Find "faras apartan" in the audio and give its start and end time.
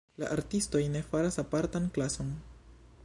1.11-1.87